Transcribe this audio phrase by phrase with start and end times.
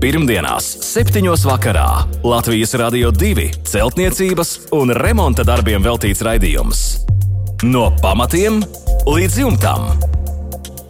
[0.00, 1.28] Pirmdienās, 7.
[1.44, 6.80] vakarā Latvijas Rādio 2 celtniecības un remonta darbiem veltīts raidījums.
[7.68, 8.62] No pamatiem
[9.04, 9.84] līdz jumtam.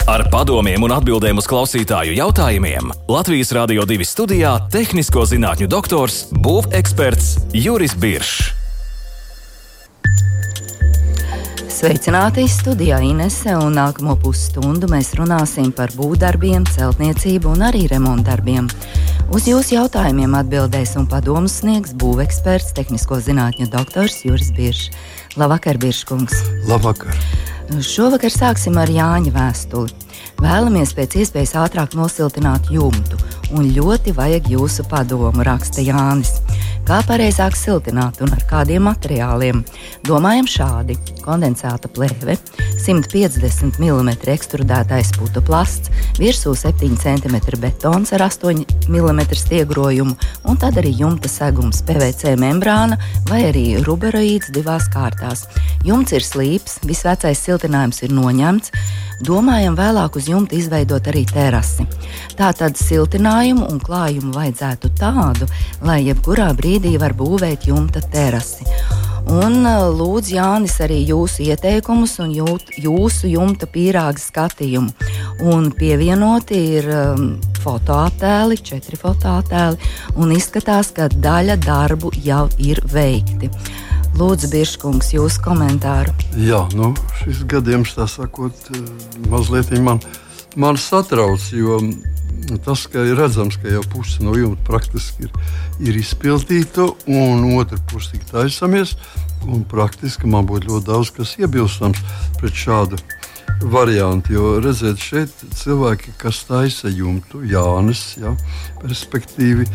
[0.06, 7.50] Ar padomiem un atbildēm uz klausītāju jautājumiem Latvijas Rādio 2 studijā- tehnisko zinātņu doktors, būveksperts
[7.50, 8.60] Juris Biršs.
[11.80, 18.66] Sveicināti studijā Inese un nākamo pusstundu mēs runāsim par būvdarbiem, celtniecību un arī remontdarbiem.
[19.30, 24.88] Uz jūsu jautājumiem atbildēs un padomus sniegs būveksperts, tehnisko zinātņu doktors Juris Biršs.
[25.38, 26.34] Labvakar, Birškungs!
[26.66, 27.14] Labvakar!
[27.78, 29.94] Šovakar sāksim ar Jāņa vēstuli.
[30.42, 33.20] Vēlamies pēc iespējas ātrāk nosiltināt jumtu,
[33.54, 36.40] un ļoti vajag jūsu padomu, raksta Jānis.
[36.90, 39.60] Kā pareizāk siltināt un ar kādiem materiāliem?
[40.08, 42.34] Domājam šādi: kondensēta plēve,
[42.82, 50.16] 150 mm ekstrudētais putu plasts, virsū 7 cm betons ar 8 mm stiegrojumu,
[50.50, 52.98] un tad arī jumta segums, PVC membrāna
[53.30, 55.46] vai arī ruberoīds divās kārtās.
[55.86, 58.74] Jumts ir slīps, visvecais siltinājums ir noņemts.
[59.20, 61.84] Domājam vēlāk uz jumta izveidot arī terasi.
[62.38, 65.48] Tātad siltinājumu un klājumu vajadzētu tādu,
[65.84, 68.66] lai jebkurā brīdī var būvēt jumta terasi.
[69.30, 74.90] Un lūdzu, Jānis, arī jūsu ieteikumus un jūt, jūsu jumta pīrāga skatījumu.
[75.46, 77.26] Un pievienoti ir um,
[77.62, 83.52] fotoattēli, četri fotoattēli, un izskatās, ka daļa darbu jau ir veikti.
[84.18, 86.16] Lūdzu, Biržkungs, jūsu komentāru.
[86.40, 88.72] Jā, nu, šis gadījums, tā sakot,
[89.30, 90.02] mazliet man,
[90.58, 91.78] man satrauc, jo
[92.64, 95.32] tas, ka ir redzams, ka jau puse no jumta praktiski ir,
[95.90, 98.96] ir izpildīta, un otra puse tik taisamies.
[99.70, 102.00] Praktiski man būtu ļoti daudz kas iebilstams
[102.40, 102.98] pret šādu
[103.62, 104.34] variantu.
[104.34, 108.34] Jo redziet, šeit cilvēki, kas taisa jumtu, Jānis, ja,
[108.84, 109.66] respektīvi,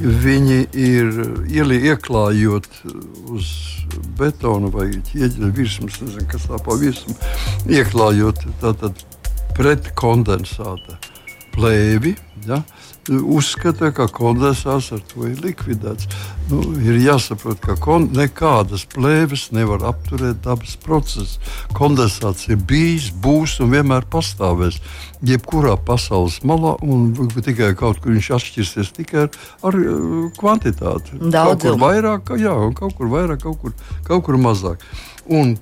[0.00, 1.12] viņi ir
[1.48, 2.68] ieli, ieklājot
[3.30, 3.52] uz
[4.18, 7.16] betona vai ķieģeļa virsmas, nezinu, kas tā pa virsmu,
[7.70, 9.04] ieklājot tātad
[9.56, 10.98] pret kondensāta
[11.54, 12.16] plēvi.
[12.46, 12.62] Ja?
[13.10, 16.06] Uzskata, ka kondensāts ar to ir likvidēts.
[16.50, 21.40] Nu, ir jāsaprot, ka nekādas plēves nevar apturēt dabas procesu.
[21.76, 24.78] Kondensāts ir bijis, būs un vienmēr pastāvēs.
[25.26, 29.32] Jebkurā pasaules malā, un tikai kaut kur viņš atšķirsies tikai ar,
[29.66, 29.80] ar
[30.38, 31.18] kvantitāti.
[31.20, 33.74] Daudz kaut kur vairāk, jā, kaut kur vairāk, kaut kur,
[34.06, 34.86] kaut kur mazāk.
[35.30, 35.56] Un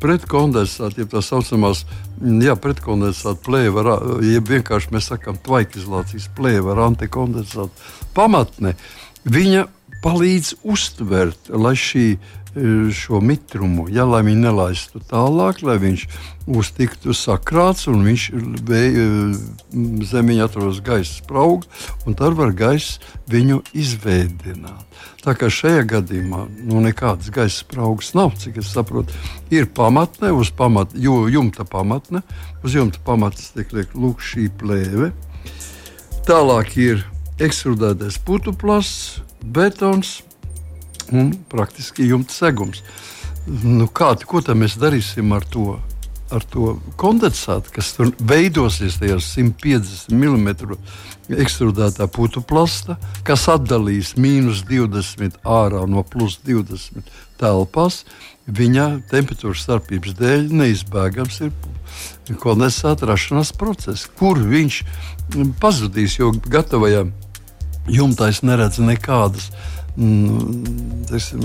[0.00, 1.82] pretkondensāta, jeb tā saucamās
[2.22, 8.74] jā, pretkondensāta plēva, jeb vienkārši mēs sakām tvaikizolācijas plēva ar antikondensātu pamatne,
[9.24, 9.66] viņa
[10.04, 12.06] palīdz uztvert, lai šī
[12.94, 16.04] šo mitrumu, ja, lai viņi nelaistu tālāk, lai viņš
[16.54, 18.26] uztiktu sakrāts un viņš
[20.10, 21.66] zemiņā atrodas gaisa sprauga,
[22.06, 24.84] un tad var gaisa viņu izveidināt.
[25.24, 29.14] Tā kā šajā gadījumā nu, nekādas gaisa spraugas nav, cik es saprotu,
[29.50, 32.22] ir pamatne, uz pamat, jumta pamatne,
[32.62, 35.10] uz jumta pamatnes tiek liek lūk šī plēve.
[36.28, 37.02] Tālāk ir
[37.42, 40.20] ekstrudētais putu plasts, betons,
[41.12, 42.82] un praktiski jumta segums.
[43.46, 45.74] Nu, kā, ko mēs darīsim ar to?
[46.32, 50.48] Ar to kondensātu, kas tur veidosies tajos 150 mm
[51.36, 52.96] ekstrudētā putu plasta,
[53.28, 58.00] kas atdalīs mīnus 20 ārā no plus 20 telpās,
[58.48, 61.52] viņa temperatūras starpības dēļ neizbēgams ir
[62.40, 64.80] kondensāta rašanās process, kur viņš
[65.60, 67.04] pazudīs, jo gatavajā
[67.90, 71.44] jumtā es neredzu nekādas mm, teiksim,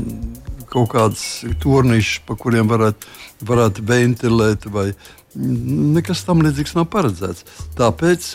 [0.69, 1.23] kaut kādas
[1.63, 3.09] tornīšas, pa kuriem varētu,
[3.49, 4.91] varētu ventilēt, vai
[5.35, 7.45] nekas tam līdzīgs nav paredzēts.
[7.77, 8.31] Tāpēc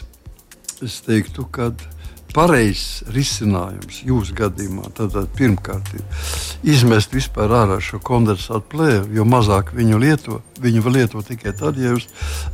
[0.85, 1.73] es teiktu, ka
[2.35, 6.03] pareizs risinājums jūsu gadījumā tātad pirmkārt ir
[6.75, 10.41] izmest vispār ārā šo kondensātu plēvi, jo mazāk viņu lieto.
[10.65, 11.95] Viņu var lietot tikai tad, ja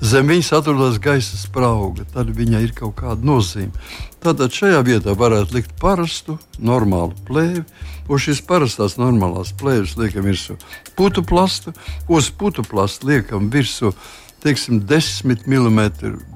[0.05, 3.73] zem viņas atrodas gaisa sprauga, tad viņai ir kaut kāda nozīme.
[4.21, 7.65] Tātad šajā vietā varētu likt parastu, normālu plēvi.
[8.11, 10.59] Uz šīs parastās normālās plēves liekam virsū
[10.99, 11.73] putu plastu,
[12.11, 13.95] uz putu plastu liekam virsū
[14.43, 15.81] teiksim, 10 mm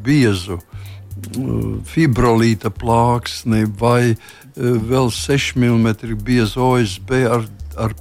[0.04, 0.60] biezu
[1.88, 4.16] fibrolīta plāksni vai
[4.56, 7.94] vēl 6 mm biezu OSB ar, ar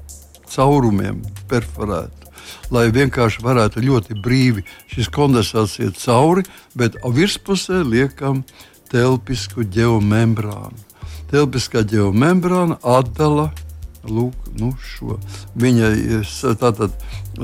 [0.53, 2.29] caurumiem perforētu.
[2.73, 6.43] Lai vienkārši varētu ļoti brīvi šis kondensāts iet cauri,
[6.77, 8.43] bet virspusē liekam
[8.91, 10.77] telpisku geomembrānu.
[11.33, 13.49] Telpiskā geomembrāna atdala
[14.05, 15.17] lūk, nu, šo.
[15.59, 15.91] Viņa
[16.61, 16.93] tātad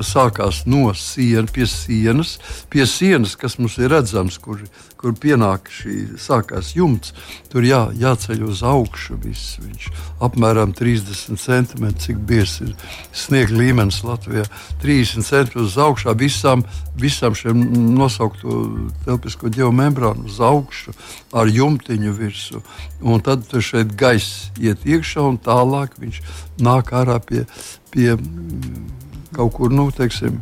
[0.06, 2.38] sākās no sienas, pie sienas,
[2.70, 4.60] pie sienas, kas mums ir redzams, kur,
[5.00, 7.14] kur pienāk šī sākās jumts.
[7.50, 9.18] Tur jā, jāceļ uz augšu.
[9.24, 9.58] Viss.
[9.60, 9.88] Viņš
[10.22, 12.74] apmēram 30 centimetri, cik biezs ir
[13.12, 14.46] sniega līmenis Latvijā.
[14.82, 16.62] 30 centimetri uz augšu visām,
[17.00, 17.64] visām šiem
[17.96, 18.60] nosaukto
[19.06, 20.94] telpisko geomembrānu uz augšu
[21.34, 22.62] ar jumtiņu virsmu.
[23.00, 26.22] Un tad šeit gaiss iet iekšā un tālāk viņš
[26.60, 27.44] nāk ārā pie.
[27.90, 28.14] pie
[29.34, 30.40] kaut kur, nu, teiksim,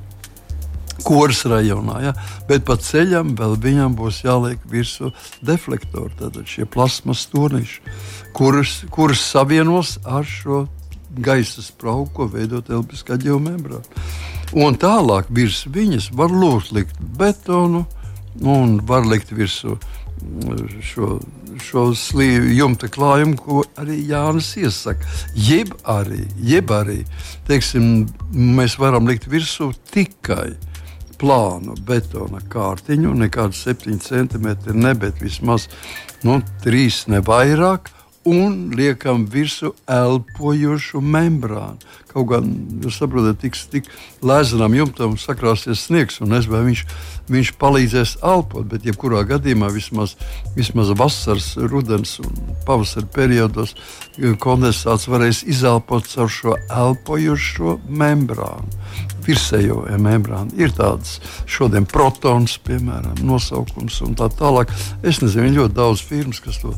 [1.05, 2.12] Koras rajonā, ja?
[2.49, 5.12] bet pa ceļam vēl viņam būs jāliek virsū
[5.46, 7.93] deflektori, tātad šie plasmas stūrīši,
[8.34, 10.64] kurus, kurus savienos ar šo
[11.22, 13.87] gaisa spraugu, ko veido telpiskā geomembrāna.
[14.58, 17.84] Un tālāk virs viņas var lūgt likt betonu
[18.43, 19.76] un var likt virsū
[20.85, 21.19] šo,
[21.62, 25.06] šo slīju jumta klājumu, ko arī Jānis iesaka.
[25.35, 27.03] Jeb arī, jeb arī
[27.49, 30.53] teiksim, mēs varam likt virsū tikai
[31.19, 35.67] plānu betona kārtiņu, nekādu 7 centimetru, ne, bet vismaz
[36.23, 37.91] nu, 3 ne vairāk
[38.29, 41.81] un liekam virsmu elpojošu membrānu.
[42.09, 42.49] Kaut gan,
[42.83, 43.89] jūs saprotat, tiks tik
[44.25, 46.85] lēzanam jumtam sakrāsies sniegs, un es vai viņš,
[47.29, 50.17] viņš palīdzēs elpot, bet jebkurā gadījumā vismaz,
[50.57, 53.77] vismaz vasaras, rudens un pavasara periodos
[54.43, 58.81] kondensāts varēs izelpot caur šo elpojošo membrānu.
[59.29, 64.73] Virsējo membrānu ir tādas šodien protons, piemēram, nosaukums un tā tālāk.
[65.05, 66.73] Es nezinu, ļoti daudz firmas, kas to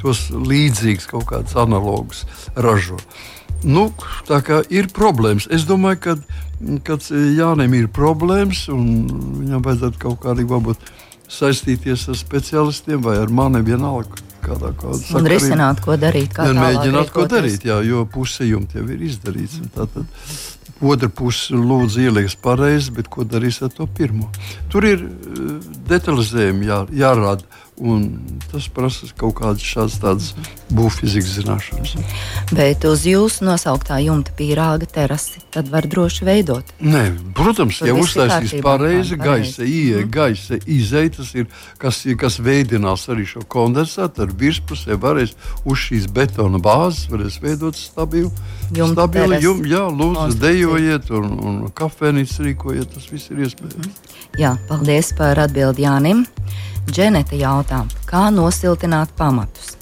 [0.00, 2.24] tos līdzīgus kaut kādus analogus
[2.56, 2.98] ražo.
[3.66, 3.88] Nu,
[4.28, 5.48] tā kā ir problēmas.
[5.50, 6.18] Es domāju, ka
[6.86, 8.86] kad Jānis ir problēmas, un
[9.42, 10.88] viņam vajadzētu kaut kādīgi varbūt
[11.28, 14.24] saistīties ar specialistiem vai ar mani vienalga.
[14.38, 14.70] Kādā,
[15.18, 16.30] un risināt, ko darīt.
[16.36, 19.58] Kā mēģināt, ko darīt, jā, jo puse jumta jau ir izdarīts.
[19.74, 20.06] Tātad
[20.78, 24.30] otra puse lūdzu ieliks pareizi, bet ko darīs ar to pirmo?
[24.70, 25.58] Tur ir uh,
[25.90, 27.50] detalizējumi jā, jārāda.
[27.78, 28.08] Un
[28.50, 30.32] tas prasa kaut kādas šādas
[30.74, 31.94] būvfizikas zināšanas.
[32.50, 36.72] Bet uz jūsu nosauktā jumta pīrāga terasi tad var droši veidot.
[36.82, 37.04] Nē,
[37.36, 40.10] protams, Tur ja uztaisīs pareizi, gaisa ieeja, mm.
[40.12, 41.46] gaisa izēja, tas ir
[41.82, 44.26] kas, kas veidinās arī šo kondensātu.
[44.26, 48.32] Ar virspusē varēs uz šīs betona bāzes varēs veidot stabilu
[48.74, 49.06] jumta.
[49.06, 54.16] Stabilu jumta, jā, lūdzu, dejojiet un, un kafejnīcu rīkojiet, tas viss ir iespējams.
[54.38, 56.26] Jā, paldies par atbildi Jānim.
[56.88, 59.74] Dženeta jautā, kā nosiltināt pamatus.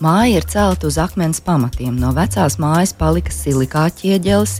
[0.00, 1.92] Māja ir celta uz akmens pamatiem.
[2.00, 4.54] No vecās mājas palika silikāta ķieģelis,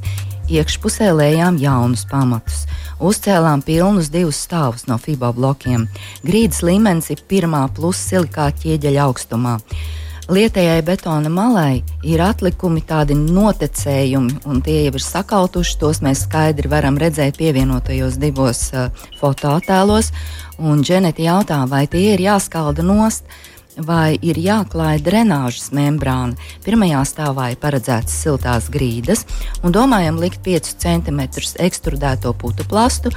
[0.52, 2.66] iekšpusē lējām jaunus pamatus.
[3.00, 5.88] Uzcēlām pilnus divus stāvus no FIBO blokiem.
[6.26, 9.56] Grīdas līmenis ir pirmā plus silikāta ķieģeļa augstumā.
[10.24, 15.74] Lietējai betona malai ir atlikumi, tādi notecējumi, un tie jau ir sakautuši.
[15.82, 18.88] Tos mēs skaidri varam redzēt pievienotajos divos uh,
[19.20, 20.08] fotoattēlos.
[20.64, 23.28] Un Dženeti jautā, vai tie ir jāskalda nost,
[23.76, 26.40] vai ir jāklāj drenāžas membrāna.
[26.64, 29.26] Pirmajā stāvā ir paredzētas siltās grīdas,
[29.60, 31.20] un domājam likt 5 cm
[31.66, 33.12] ekstrudēto putu plastu.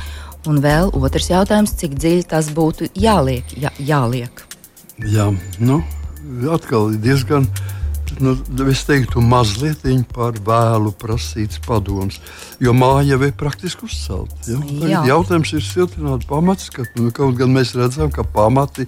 [0.47, 3.47] Un vēl otrs jautājums, cik dziļi tas būtu jāliek?
[3.55, 4.43] Jā, jāliek.
[5.07, 5.81] Jā, nu,
[6.53, 7.47] atkal diezgan.
[8.23, 8.31] Nu,
[8.71, 9.83] es teiktu, mazliet
[10.15, 12.21] par vēlu prasīts padoms,
[12.63, 14.55] jo māja jau ir praktiski uzcelta.
[14.87, 15.03] Ja?
[15.05, 18.87] Jautājums ir siltināt pamats, ka nu, kaut gan mēs redzam, ka pamati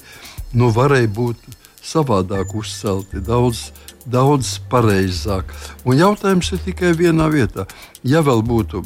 [0.55, 3.69] nu, varēja būt savādāk uzcelti, daudz,
[4.07, 5.51] daudz pareizāk.
[5.85, 7.67] Un jautājums ir tikai vienā vietā.
[8.07, 8.83] Ja vēl būtu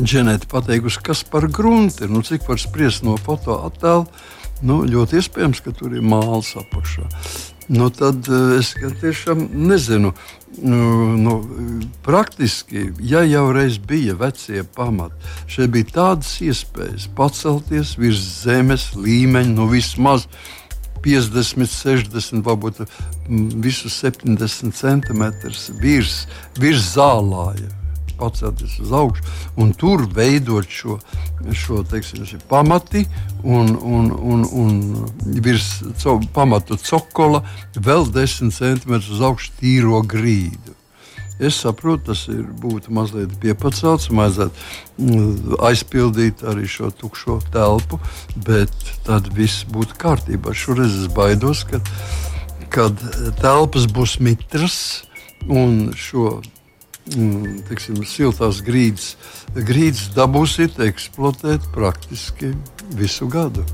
[0.00, 4.06] ģenēti pateikusi, kas par grunti, nu, cik var spriest no fotoattēla,
[4.62, 7.08] Nu, ļoti iespējams, ka tur ir mākslas apakšā.
[7.72, 10.12] Nu, tad eh, es tiešām nezinu.
[10.62, 10.80] Nu,
[11.16, 11.36] nu,
[12.04, 15.16] praktiski, ja jau reiz bija vecie pamati,
[15.48, 20.26] šeit bija tādas iespējas pacelties virs zemes līmeņa, nu vismaz
[21.02, 22.84] 50, 60, varbūt
[23.64, 26.26] visus 70 centimetrus virs,
[26.60, 27.81] virs zālāja
[28.22, 29.26] pacelties uz augšu
[29.60, 30.98] un tur veidot šo,
[31.52, 33.04] šo teiksim, pamati
[33.42, 35.82] un, un, un, un virs
[36.34, 37.42] pamatu cokola
[37.74, 40.78] vēl 10 cm uz augšu tīro grīdu.
[41.42, 44.66] Es saprotu, tas ir, būtu mazliet piepacelts, vajadzētu
[45.02, 47.98] mm, aizpildīt arī šo tukšo telpu,
[48.46, 48.74] bet
[49.06, 50.54] tad viss būtu kārtībā.
[50.54, 51.80] Šoreiz es baidos, ka,
[52.70, 53.00] kad
[53.40, 54.76] telpas būs mitras
[55.48, 56.36] un šo
[57.68, 59.16] tiksim, siltās grīdas,
[59.56, 62.52] grīdas dabūsiet eksploatēt praktiski
[62.98, 63.66] visu gadu.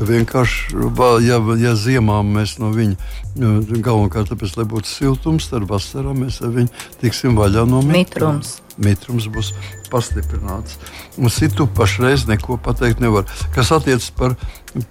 [0.00, 0.74] Vienkārši,
[1.22, 2.96] ja, ja ziemā mēs no viņa
[3.34, 6.70] Galvenokārt tāpēc, lai būtu siltums, tad vasarā mēs ar viņu
[7.00, 8.60] tiksim vaļā no mitrums.
[8.78, 9.52] Mitrums būs
[9.90, 10.78] pastiprināts.
[11.18, 13.26] Un citu pašreiz neko pateikt nevar.
[13.54, 14.36] Kas attiecas par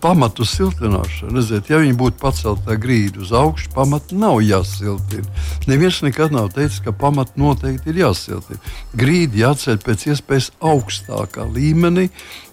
[0.04, 5.28] pamatu siltināšanu, redziet, ja viņi būtu pacelta grīda uz augšu, pamatu nav jāsiltina.
[5.72, 8.60] Neviens nekad nav teicis, ka pamatu noteikti ir jāsiltina.
[8.96, 12.10] Grīdi jāceļ pēc iespējas augstākā līmenī,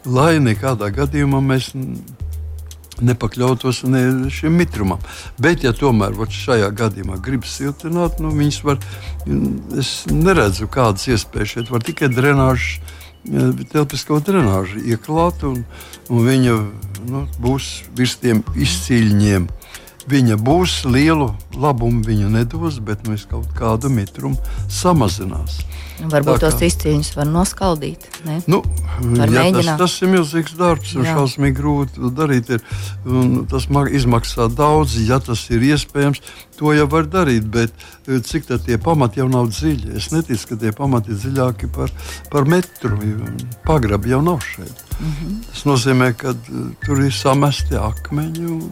[0.07, 1.75] lai nekādā gadījumā mēs
[3.05, 4.03] nepakļautos ne
[4.33, 5.03] šim mitrumam.
[5.41, 8.81] Bet, ja tomēr šajā gadījumā gribas siltināt, nu, viņas var,
[9.79, 11.55] es neredzu kādas iespējas.
[11.57, 12.81] Šeit var tikai drenāžu,
[13.73, 15.65] telpisko drenāžu ieklāt, un,
[16.09, 16.59] un viņa
[17.11, 19.49] nu, būs virs tiem izcīļņiem.
[20.09, 21.29] Viņa būs lielu
[21.61, 24.39] labumu, viņa nedos, bet mēs kaut kādu mitrumu
[24.73, 25.61] samazinās.
[26.09, 28.07] Varbūt tos izcīņus var noskaldīt.
[28.25, 28.39] Ne?
[28.49, 28.63] Nu,
[29.19, 31.17] ja tas, tas ir milzīgs darbs un Jā.
[31.19, 32.53] šausmīgi grūti darīt.
[32.57, 32.65] Ir,
[33.51, 33.69] tas
[34.01, 36.23] izmaksā daudz, ja tas ir iespējams.
[36.61, 37.73] To jau var darīt, bet
[38.07, 39.97] e, cik tie pamati jau nav dziļi?
[39.97, 41.93] Es neticu, ka tie pamati ir dziļāki par,
[42.33, 42.97] par metru.
[43.69, 44.90] Pagrabi jau nav šeit.
[45.01, 45.45] Mm -hmm.
[45.51, 46.35] Tas nozīmē, ka e,
[46.85, 48.47] tur ir samesti akmeņi.
[48.47, 48.71] Un,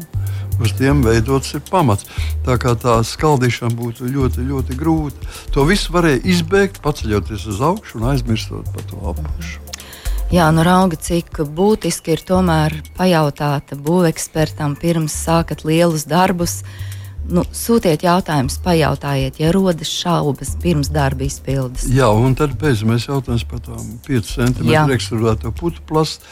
[0.60, 2.06] uz tiem veidots ir pamats.
[2.46, 5.30] Tā kā tā skaldīšana būtu ļoti, ļoti grūta.
[5.54, 9.64] To visu varēja izbēgt, paceļoties uz augšu un aizmirstot par to apakšu.
[10.28, 16.60] Jā, nu rauga, cik būtiski ir tomēr pajautāt būvekspertam pirms sākat lielus darbus.
[17.28, 21.84] Nu, sūtiet jautājumus, pajautājiet, ja rodas šaubas pirms darba izpildes.
[21.92, 26.24] Jā, un tad beidzamais jautājums par tām 5 centimetru ekstrudēto putu plastu.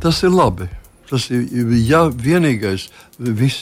[0.00, 0.70] Tas ir labi.
[1.10, 1.48] Tas ir
[1.82, 2.84] ja vienīgais,
[3.18, 3.56] vis,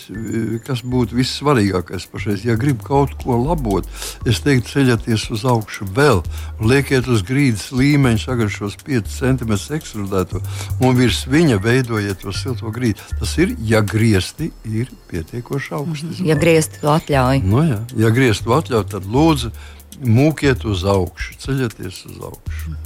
[0.66, 2.44] kas būtu vissvarīgākais pašreiz.
[2.44, 3.88] Ja grib kaut ko labot,
[4.28, 6.20] es teiktu, ceļieties uz augšu vēl,
[6.60, 10.42] liekiet uz grīdas līmeņa, sagad šos 5 cm ekstrudēto
[10.84, 13.00] un virs viņa veidojiet to silto grīdu.
[13.18, 16.28] Tas ir, ja griezti ir pietiekoši augsti.
[16.28, 17.42] Ja griezti to atļauj.
[17.48, 19.52] Nu jā, ja griezti to atļauj, tad lūdzu.
[19.98, 22.76] Mūkiet uz augšu, ceļieties uz augšu.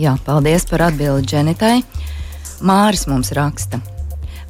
[0.00, 1.76] Jā, paldies par atbildi Dženitai.
[2.66, 3.78] Māris mums raksta,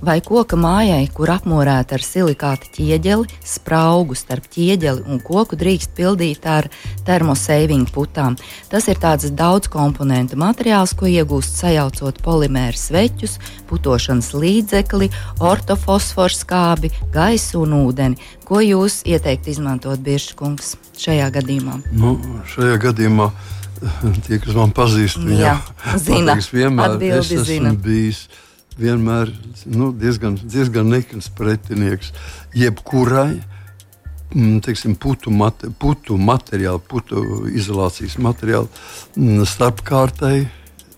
[0.05, 6.47] vai koka mājai, kur apmorēta ar silikāta ķieģeli, spraugu starp ķieģeli un koku drīkst pildīt
[6.50, 6.69] ar
[7.07, 8.37] termoseivingu putām.
[8.71, 13.38] Tas ir tāds daudz komponentu materiāls, ko iegūst sajaucot polimēru sveķus,
[13.71, 15.11] putošanas līdzekli,
[15.41, 18.21] ortofosforu skābi, gaisu un ūdeni.
[18.47, 21.81] Ko jūs ieteikt izmantot bieži kungs šajā gadījumā?
[21.97, 22.17] Nu,
[22.55, 23.31] šajā gadījumā
[24.26, 25.57] tie, kas man pazīst, viņi jau
[26.07, 27.73] zina, vienmēr es esmu zina.
[27.76, 28.26] bijis
[28.80, 29.33] vienmēr
[29.73, 32.12] nu, diezgan, diezgan nekans pretinieks
[32.56, 33.38] jebkurai
[34.35, 38.68] mm, teiksim, putu, mate, putu materiālu, putu izolācijas materiālu
[39.16, 40.37] mm, starpkārtai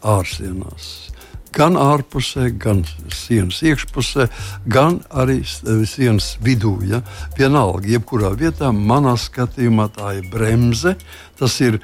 [0.02, 1.08] ārsienās
[1.54, 2.82] gan ārpusē, gan
[3.14, 4.28] sienas iekšpusē,
[4.70, 6.78] gan arī eh, sienas vidū.
[6.88, 7.02] Ja?
[7.38, 10.96] Vienalga, jebkurā vietā, manā skatījumā, tā ir bremze.
[11.38, 11.82] Tas ir eh,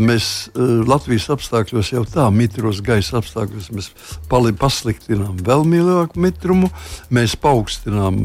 [0.00, 3.92] mēs eh, Latvijas apstākļos jau tā, mitros gaisa apstākļos, mēs
[4.30, 6.70] pasliktinām vēl lielāku mitrumu,
[7.10, 8.18] mēs paaugstinām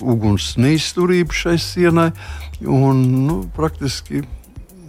[0.00, 2.10] uguns neizturību šai sienai
[2.66, 4.24] un nu, praktiski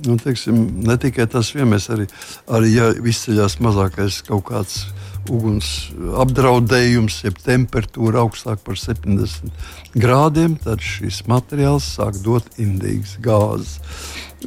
[0.05, 0.57] nu, teiksim,
[0.87, 2.07] ne tikai tas, vien mēs arī,
[2.51, 4.81] arī ja izceļas mazākais kaut kāds
[5.29, 5.91] uguns
[6.23, 9.51] apdraudējums, jeb temperatūra augstāk par 70
[9.93, 13.79] grādiem, tad šis materiāls sāk dot indīgas gāzes.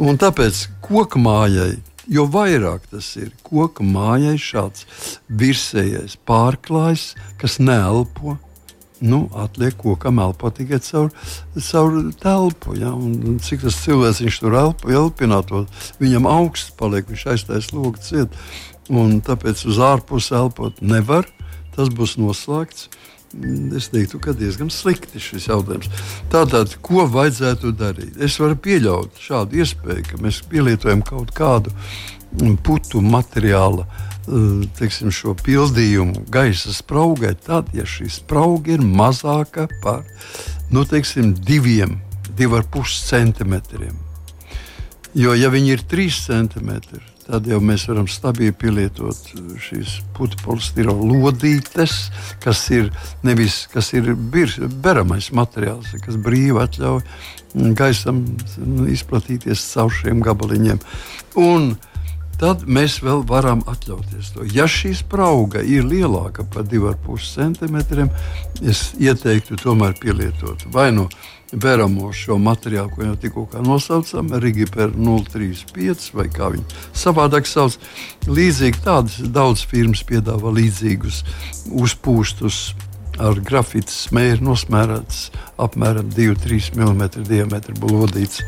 [0.03, 1.77] Un tāpēc koku mājai,
[2.11, 4.89] jo vairāk tas ir koku mājai, šāds
[5.29, 8.39] virsējais pārklājs, kas neelpo.
[9.05, 11.11] Nu, atliek kokam elpot tikai caur,
[11.67, 12.77] caur telpu.
[12.79, 12.95] Ja?
[12.95, 15.65] Un, cik tas cilvēks tur elpo, elpināto,
[16.01, 18.39] viņam augsts paliek, viņš aiztaisa logu ciet.
[18.93, 21.29] Un tāpēc uz ārpusi elpot nevar.
[21.75, 22.89] Tas būs noslēgts.
[23.75, 25.89] Es teiktu, ka diezgan slikti šis jautājums.
[26.31, 28.19] Tātad, ko vajadzētu darīt?
[28.23, 31.75] Es varu pieļaut šādu iespēju, ka mēs pielietojam kaut kādu
[32.63, 40.05] putu materiālu, eh, teiksim, šo pildījumu gaisa spraugai, tad, ja šī sprauga ir mazāka par
[40.71, 42.01] nu, teiksim, diviem,
[42.37, 43.99] divu ar pus centimetriem.
[45.15, 49.33] Jo, ja viņi ir trīs centimetri, tad jau mēs varam stabili pielietot
[49.65, 51.97] šīs putekļu lodītes,
[52.45, 52.91] kas ir
[53.27, 54.53] nevis kas ir bir,
[54.85, 57.03] beramais materiāls, kas brīvi atļauj
[57.79, 58.25] gaisam
[58.91, 60.81] izplatīties caur šiem gabaliņiem.
[61.41, 61.75] Un
[62.41, 64.47] tad mēs vēl varam atļauties to.
[64.55, 68.09] Ja šī sprauga ir lielāka par 2,5 cm,
[68.63, 71.09] es ieteiktu tomēr pielietot vai nu
[71.55, 76.65] veramo šo materiālu, ko jau tikko nosaucām, Rigiper 035 vai kā viņi
[76.97, 77.79] savādāk sauc.
[78.27, 81.23] Līdzīgi tādas daudz firmas piedāvā līdzīgus
[81.71, 82.75] uzpūstus
[83.23, 85.29] ar grafītu smēri nosmērēts
[85.63, 88.43] apmēram 2-3 mm diametra blodīts.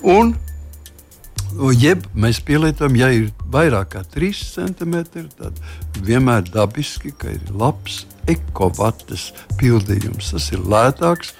[0.00, 0.32] Un
[1.56, 4.98] Jeb mēs pielietojam, ja ir vairāk kā 3 cm,
[5.38, 5.56] tad
[6.04, 10.34] vienmēr dabiski, ka ir labs ekovates pildījums.
[10.34, 11.32] Tas ir lētāks,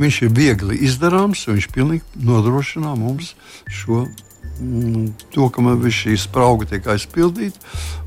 [0.00, 3.34] viņš ir viegli izdarāms un viņš pilnīgi nodrošina mums
[3.68, 4.06] šo.
[4.60, 7.56] Mm, to, ka šī sprauga tiek aizpildīta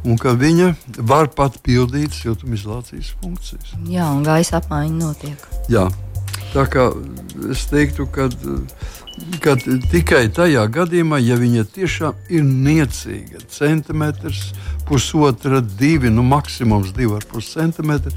[0.06, 0.68] un ka viņa
[1.10, 3.72] var pat pildīt siltumizolācijas funkcijas.
[3.90, 5.48] Jā, un gaisa apmaiņa notiek.
[5.74, 5.88] Jā,
[6.54, 6.92] tā kā
[7.50, 8.62] es teiktu, ka uh,
[9.44, 9.56] ka
[9.92, 14.52] tikai tajā gadījumā, ja viņa tiešām ir niecīga, centimetrs,
[14.88, 18.14] pusotra, divi, nu maksimums divi ar pus centimetri,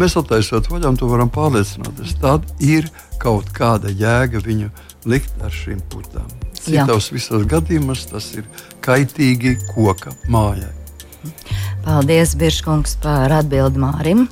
[0.00, 2.16] mēs attaisot vaļā un to varam pārliecināties.
[2.22, 2.88] Tad ir
[3.22, 4.70] kaut kāda jēga viņu
[5.10, 6.30] likt ar šīm putām.
[6.56, 8.48] Citos visos gadījumos tas ir
[8.84, 10.72] kaitīgi koka mājai.
[11.86, 14.26] Paldies, Biržkungs, par atbildi Mārim.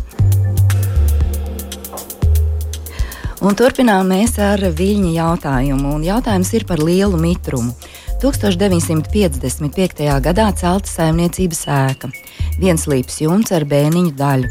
[3.44, 5.90] Un turpinām mēs ar viļņu jautājumu.
[5.98, 7.74] Un jautājums ir par lielu mitrumu.
[8.22, 10.06] 1955.
[10.24, 12.08] gadā celta saimniecības ēka,
[12.56, 14.48] viens līps jumts ar bēniņu daļu.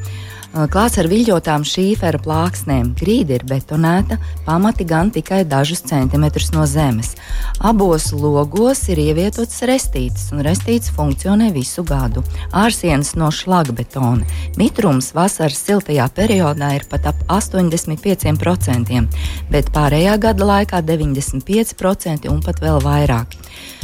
[0.54, 2.92] Klāts ar viļņotām šīfera plāksnēm.
[3.00, 7.16] Grīda ir betonēta, pamati gan tikai dažus centimetrus no zemes.
[7.58, 12.22] Abos logos ir ievietotas restītes, un restītes funkcionē visu gadu.
[12.54, 14.30] Ārsienas no šlagbetona.
[14.62, 19.02] Mitrums vasaras siltajā periodā ir pat ap 85%,
[19.50, 23.40] bet pārējā gada laikā 95% un pat vēl vairāk.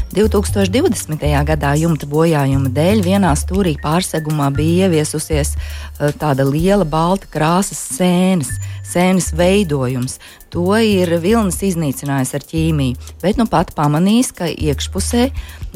[0.10, 1.22] 2020.
[1.46, 8.56] gadā jumta bojājuma dēļ vienā stūrī pārsegumā bija ieviesusies uh, tāda liela balta krāsas sēnes,
[8.90, 10.18] sēnes veidojums.
[10.50, 15.28] To ir vilnis iznīcinājis ar ķīmiju, bet nu pat pamanījis, ka iekšpusē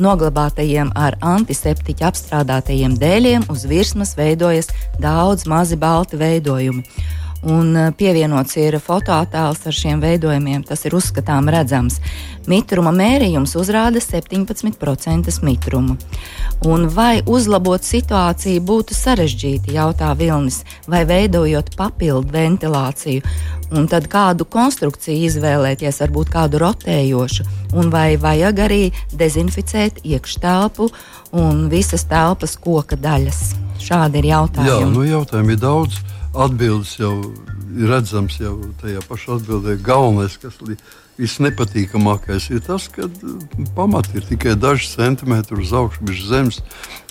[0.01, 6.87] noglabātajiem ar antiseptiķu apstrādātajiem dēļiem uz virsmas veidojas daudz mazi balti veidojumi
[7.43, 10.63] un eh, pievienots ir fotoattēls ar šiem veidojumiem.
[10.67, 11.99] Tas ir uzskatām redzams.
[12.47, 15.97] Mitruma mērījums uzrāda 17% mitrumu.
[16.67, 23.23] Un vai uzlabot situāciju būtu sarežģīti, jautā Vilnis, vai veidojot papildu ventilāciju,
[23.73, 27.47] un tad kādu konstrukciju izvēlēties, varbūt kādu rotējošu,
[27.79, 28.83] un vai vajag arī
[29.15, 30.89] dezinficēt iekštelpu
[31.39, 33.53] un visas telpas koka daļas.
[33.83, 34.83] Šādi ir jautājumi.
[34.83, 36.03] Jā, nu jautājumi ir daudz
[36.33, 37.15] atbildes jau
[37.77, 39.77] ir redzams jau tajā pašā atbildē.
[39.85, 40.57] Galvenais, kas
[41.17, 43.07] visnepatīkamākais, ir tas, ka
[43.77, 46.61] pamati ir tikai daži centimetri uz augšu, bez zemes.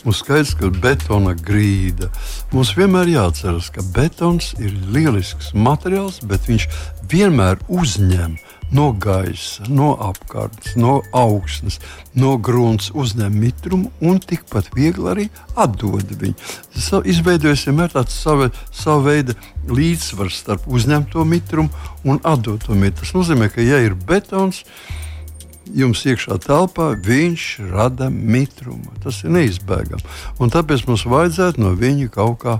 [0.02, 2.10] Un skaidrs, ka betona grīda.
[2.50, 6.66] Mums vienmēr jāatcerās, ka betons ir lielisks materiāls, bet viņš
[7.12, 8.34] vienmēr uzņem
[8.72, 11.78] no gaisa, no apkārtnes, no augsnes,
[12.16, 15.28] no grunts uzņem mitrumu un tikpat viegli arī
[15.60, 16.34] atdod viņu.
[17.12, 19.36] Izveidojas vienmēr tāds sava, sava veida
[19.68, 21.70] līdzsvars starp uzņemto mitrumu
[22.04, 23.00] un atdoto mitrumu.
[23.02, 24.64] Tas nozīmē, ka ja ir betons,
[25.72, 28.92] jums iekšā telpā, viņš rada mitrumu.
[29.04, 30.04] Tas ir neizbēgami.
[30.42, 32.58] Un tāpēc mums vajadzētu no viņa kaut kā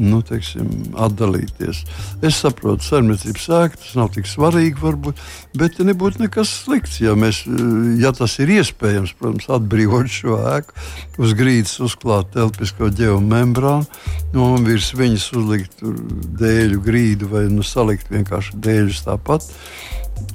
[0.00, 0.68] nu, teiksim,
[1.00, 1.82] atdalīties.
[2.24, 5.22] Es saprotu, saimniecības sēkla tas nav tik svarīgi, varbūt,
[5.58, 7.00] bet nebūtu nekas slikts.
[7.02, 7.42] Ja, mēs,
[8.00, 10.76] ja tas ir iespējams, protams, atbrīvot šo ēku,
[11.22, 13.88] uz grīdas uzklāt telpisko ģeomembrānu,
[14.34, 15.84] nu, un virs viņas uzlikt
[16.40, 19.50] dēļu grīdu vai nu, salikt vienkārši dēļus tāpat.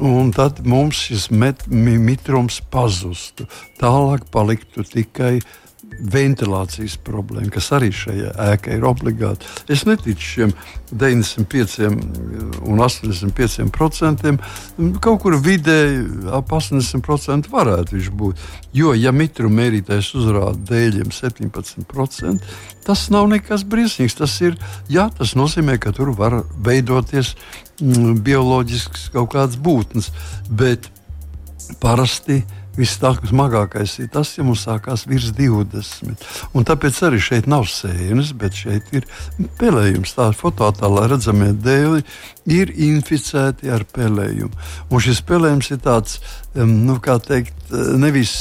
[0.04, 3.46] Un tad mums šis met, mitrums pazustu.
[3.80, 5.48] Tālāk paliktu tikai uh,
[6.00, 9.48] ventilācijas problēma, kas arī šajā ēkā ir obligāta.
[9.72, 10.54] Es neticu šiem
[10.92, 14.40] 95 un 85 procentiem.
[15.04, 18.46] Kaut kur vidēji ap 80% varētu viņš būt.
[18.76, 22.54] Jo, ja mitruma mērītājs uzrāda dēļiem 17%,
[22.86, 24.18] tas nav nekas briesmīgs.
[24.20, 24.56] Tas, ir,
[24.92, 27.36] jā, tas nozīmē, ka tur var veidoties
[27.82, 30.14] mm, bioloģisks kaut kāds būtnes.
[30.50, 30.90] Bet
[31.82, 32.42] parasti
[32.80, 36.28] Vissmagākais ir tas, ja mums sākās virs 20.
[36.56, 39.08] Un tāpēc arī šeit nav sēnes, bet šeit ir
[39.60, 40.16] pelējums.
[40.16, 42.06] Tā fotoattēlā redzamie dēļi
[42.50, 44.52] ir inficēti ar pelējumu.
[44.90, 46.20] Un šis pelējums ir tāds,
[46.58, 47.56] nu, kā teikt,
[48.02, 48.34] nevis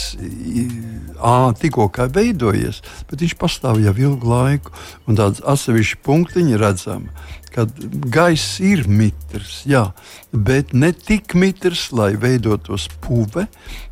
[1.61, 4.73] tikko veidojies, bet viņš pastāv jau ilgu laiku.
[5.07, 7.13] Un tāds atsevišķi punktiņi redzami
[7.59, 7.65] ka
[8.13, 9.89] gaiss ir mitrs, jā,
[10.33, 13.49] bet ne tik mitrs, lai veidotos puve,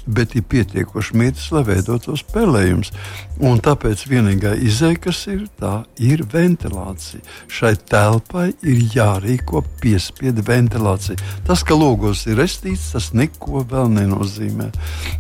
[0.07, 2.93] bet ir pietiekoši mitrs, lai veidotos pelējums.
[3.45, 7.21] Un tāpēc vienīgā izēja, kas ir, tā ir ventilācija.
[7.53, 11.21] Šai telpai ir jārīko piespiedu ventilācija.
[11.45, 14.71] Tas, ka logos ir restīts, tas neko vēl nenozīmē.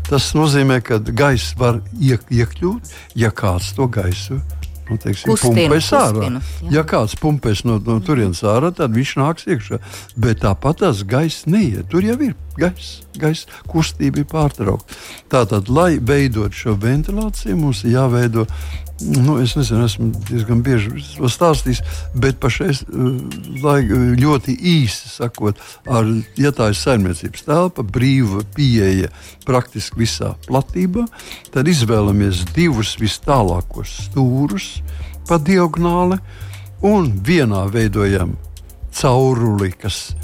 [0.09, 4.41] Tas nozīmē, ka gaiss var iek iekļūt, ja kāds to gaisu
[4.87, 6.31] nu, teiksim, pumpēs ārā.
[6.31, 6.73] Jā.
[6.79, 9.81] Ja kāds pumpēs no, no turienes ārā, tad viņš nāks iekšā.
[10.17, 11.89] Bet tāpat tas gaiss neiet.
[11.93, 14.99] Tur jau ir gaisa kustība ir pārtraukta.
[15.33, 18.47] Tātad, lai veidot šo ventilāciju, mums ir jāveido.
[18.97, 21.83] Nu, es nezinu, esmu diezgan bieži to stāstījis,
[22.17, 26.09] bet pašais, eh, lai ļoti īsi sakot, ar,
[26.41, 29.13] ja tā ir saimniecības telpa, brīva pieeja
[29.45, 31.05] praktiski visā platībā,
[31.53, 34.81] tad izvēlamies divus vis tālākos stūrus
[35.29, 36.17] pa diagonāli
[36.87, 38.37] un vienā veidojam
[38.97, 40.15] cauruli, kas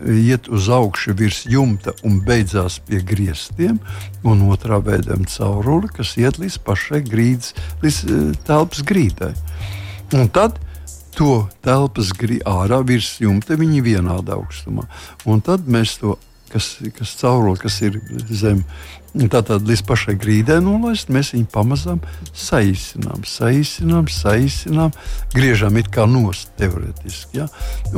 [0.00, 3.80] iet uz augšu virs jumta un beidzās pie griestiem,
[4.24, 9.34] un otrā veidojam cauruli, kas iet līdz pašai grīdas, līdz uh, telpas grīdai.
[10.16, 10.58] Un tad
[11.16, 14.86] to telpas grīdā ārā virs jumta viņi vienādā augstumā.
[15.28, 16.16] Un tad mēs to
[16.50, 17.98] kas, kas cauruli, kas ir
[18.30, 18.64] zem.
[19.10, 24.92] Tātad līdz pašai grīdai nolaist, mēs viņu pamazām saīsinām, saīsinām, saīsinām,
[25.34, 27.40] griežam it kā nost teorētiski.
[27.40, 27.48] Ja?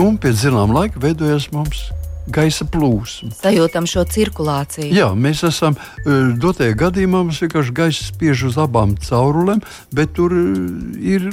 [0.00, 1.90] Un pēc zināmā laika veidojas mums
[2.32, 3.32] gaisa plūsma.
[3.34, 4.92] Sajūtam šo cirkulāciju.
[4.94, 10.34] Jā, mēs esam e, dotajā gadījumā, mums vienkārši gaisa spiež uz abām caurulēm, bet tur
[10.36, 10.44] e,
[11.14, 11.28] ir,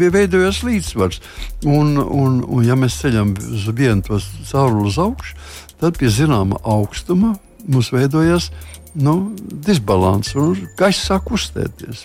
[0.00, 1.20] veidojas līdzsvars.
[1.68, 5.36] Un, un, un ja mēs ceļam uz vienu to cauruli uz augšu,
[5.82, 7.34] tad pie zināma augstuma
[7.68, 8.50] mums veidojas
[8.94, 9.34] nu,
[9.66, 10.30] disbalans,
[10.78, 12.04] gaisa sāk kustēties.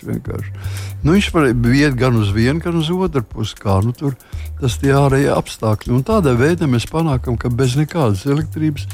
[1.04, 3.54] Nu, viņš var iet gan uz vienu, gan uz otru pusi.
[3.60, 4.16] Kā, nu, tur,
[4.60, 5.94] tas ir ārējie apstākļi.
[5.94, 8.88] Un tādā veidā mēs panākam, ka bez nekādas elektrības,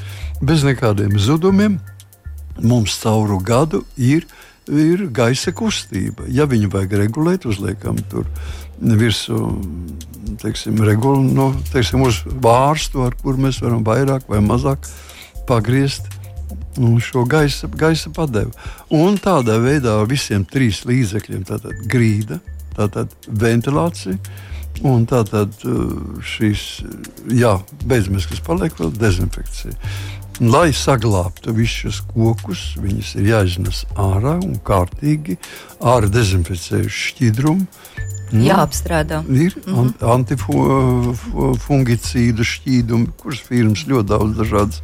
[0.44, 1.80] bez nekādiem zudumiem
[2.60, 4.28] mums cauru gadu ir,
[4.68, 6.28] ir gaisa kustība.
[6.28, 8.28] Ja viņu vajag regulēt, uzliekam tur
[8.76, 9.40] virsū
[10.42, 14.84] teiksim, regulu, nu, teiksim, uz vārstu, ar kur mēs varam vairāk vai mazāk
[15.48, 16.10] pagriezt
[17.02, 18.52] šo gaisa, gaisa padevi.
[18.94, 21.46] Un tādā veidā visiem trīs līdzekļiem-
[21.92, 22.40] grīda,
[22.76, 24.18] tātad ventilācija.
[24.84, 26.84] Un tā tad uh, šīs,
[28.28, 29.72] kas paliek, vēl dezinfekcija.
[30.44, 35.38] Lai saglabātu visus kokus, viņus ir jāiznes ārā un kārtīgi
[35.80, 37.64] ārā dezinficējuši šķidrumu
[38.32, 39.22] Nu, Jāapstrādā.
[39.30, 39.92] Ir mm -hmm.
[40.14, 44.82] antifungicīdu šķīdumi, kuras firmas ļoti daudz dažādas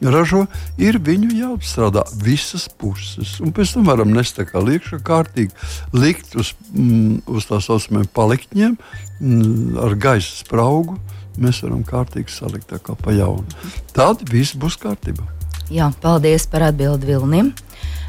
[0.00, 0.46] ražo.
[0.78, 3.40] Ir viņu jāapstrādā visas puses.
[3.40, 5.50] Un pēc tam varam nest kā liekšā kārtīgi
[5.92, 8.76] likt uz, mm, uz tā saucamiem paliktņiem
[9.20, 10.98] mm, ar gaisa spraugu.
[11.38, 13.44] Mēs varam kārtīgi salikt tā kā pa jaunu.
[13.92, 15.22] Tad viss būs kārtībā.
[15.70, 17.52] Jā, paldies par atbildi Vilnim.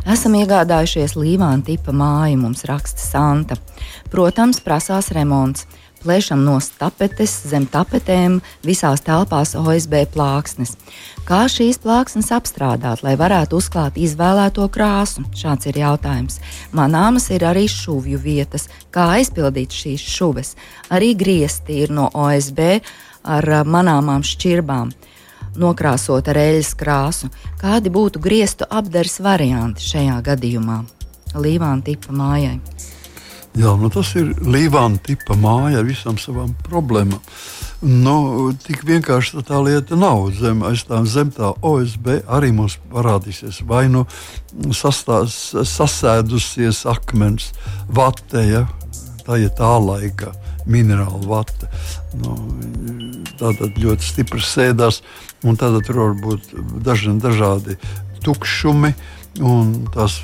[0.06, 3.58] Esam iegādājušies līvāna tipa māju, mums raksta Santa.
[4.14, 5.66] Protams, prasās remonts.
[6.06, 10.76] Plēšam no tapetes, zem tapetēm, visās telpās OSB plāksnes.
[11.26, 15.26] Kā šīs plāksnes apstrādāt, lai varētu uzklāt izvēlēto krāsu?
[15.34, 16.38] Šāds ir jautājums.
[16.78, 18.68] Manāmas ir arī šuvju vietas.
[18.94, 20.54] Kā aizpildīt šīs šuves?
[20.94, 22.62] Arī griezti ir no OSB
[23.26, 24.94] ar manāmām šķirbām
[25.62, 27.30] nokrāsot ar eļļas krāsu.
[27.62, 30.82] Kādi būtu griestu apdars varianti šajā gadījumā?
[31.36, 32.60] Līvāna tipa mājai.
[33.56, 37.22] Jā, nu tas ir līvāna tipa māja ar visām savām problēmām.
[37.86, 40.26] Nu, tik vienkārši tā lieta nav.
[40.36, 44.04] Zem, tā, zem tā OSB arī mums parādīsies vai nu
[44.76, 45.38] sastās,
[45.72, 47.54] sasēdusies akmens,
[47.88, 48.66] vateja,
[49.24, 50.34] tā ir tā laika
[50.70, 51.70] minerāla vata.
[52.20, 52.38] Nu,
[53.40, 55.02] tā tad ļoti stipri sēdās,
[55.46, 56.54] un tad tur var būt
[56.86, 57.80] daži, dažādi
[58.26, 58.96] tukšumi.
[59.44, 60.22] Un tas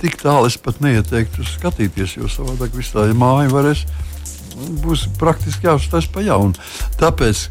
[0.00, 3.84] tik tālu es pat neieteiktu skatīties, jo savādāk viss tā māja varēs
[4.84, 6.56] būs praktiski jāuzstājas pa jaunu.
[7.00, 7.42] Tāpēc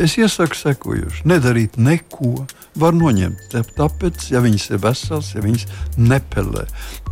[0.00, 1.26] es iesaku sekojuši.
[1.28, 2.46] Nedarīt neko.
[2.78, 5.66] Var noņemt tāpēc, ja viņas ir veselas, ja viņas
[5.98, 6.66] nepelē.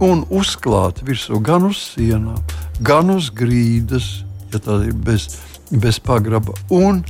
[0.04, 2.38] Un uzklāt virsū gan uz sienām,
[2.86, 4.22] gan uz grīdas,
[4.88, 5.28] ir bez,
[5.70, 6.54] bez pagraba.
[6.70, 7.04] Un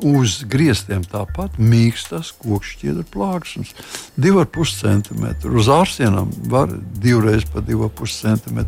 [0.00, 3.72] uz griestiem tāpat mīkstas kokšķiedra plāksnes.
[4.20, 5.26] 2,5 cm.
[5.52, 8.60] Uz ārsienām var divreiz pa 2,5 cm.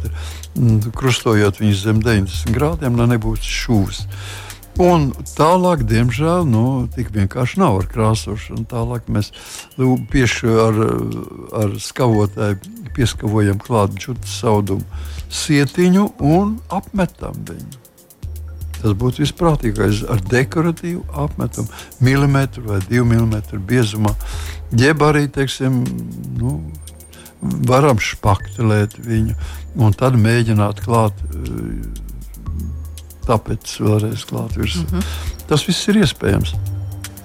[0.96, 4.06] Krustojot viņus zem 90 grādiem, lai nebūtu šūs.
[4.80, 8.64] Un tālāk, diemžēl, nu, tik vienkārši nav ar krāsošanu.
[8.70, 9.28] Tālāk mēs
[10.12, 10.80] pieši ar,
[11.60, 14.84] ar skavotāju pieskavojam klāt čūtas saudumu
[15.32, 17.81] sietiņu un apmetam viņu.
[18.82, 21.68] Tas būtu visprātīgākais ar dekoratīvu apmetumu,
[22.02, 24.14] milimetru vai divu milimetru biezumā.
[24.78, 25.82] Jeb arī, teiksim,
[26.40, 26.56] nu,
[27.68, 29.36] varam špaktelēt viņu
[29.82, 31.22] un tad mēģināt klāt.
[33.22, 34.82] Tāpēc vēlreiz klāt virsū.
[34.82, 35.42] Mm -hmm.
[35.46, 36.54] Tas viss ir iespējams.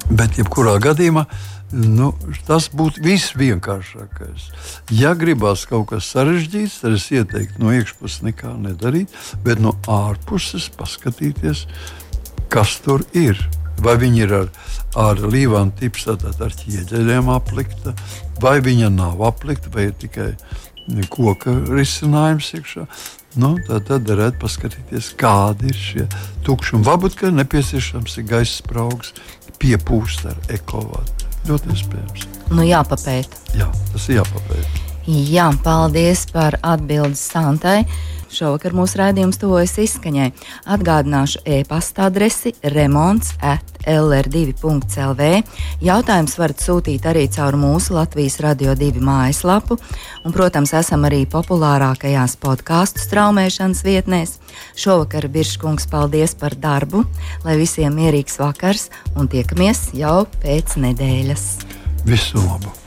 [0.09, 1.25] Bet, jebkurā gadījumā,
[1.71, 2.13] Nu,
[2.47, 4.45] tas būtu visvienkāršākais.
[4.95, 9.11] Ja gribās kaut kas sarežģīts, tad es ieteiktu no iekšpuses nekā nedarīt,
[9.43, 11.65] bet no ārpuses paskatīties,
[12.53, 13.41] kas tur ir.
[13.83, 14.47] Vai viņi ir ar,
[14.97, 17.93] ar līvānu tipu, tātad ar ķieģeļiem aplikta,
[18.41, 20.31] vai viņa nav aplikta, vai ir tikai
[21.11, 22.87] koka risinājums iekšā.
[23.37, 26.07] Nu, tad, tad varētu paskatīties, kādi ir šie
[26.47, 26.87] tukšumi.
[26.87, 29.13] Varbūt, ka nepieciešams ir gaisa spraugs,
[29.59, 31.26] piepūst ar ekovātu.
[31.47, 32.27] Ļoti iespējams.
[32.51, 33.41] Nu, jāpapēta.
[33.55, 34.86] Jā, tas ir jāpapēta.
[35.07, 37.85] Jā, paldies par atbildi Santai.
[38.27, 40.33] Šovakar mūsu raidījums tuvojas izskaņai.
[40.67, 45.29] Atgādināšu e-pasta adresi remonds at lr2.lv.
[45.79, 49.77] Jautājums varat sūtīt arī caur mūsu Latvijas Radio 2 mājaslapu,
[50.27, 54.35] un, protams, esam arī populārākajās podkāstu straumēšanas vietnēs.
[54.75, 57.05] Šovakar Biržkungs paldies par darbu,
[57.47, 61.47] lai visiem mierīgs vakars, un tiekamies jau pēc nedēļas.
[62.03, 62.86] Visu labu!